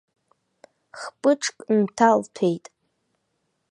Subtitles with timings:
[0.99, 2.65] Хпыҿк нҭалҭәеит.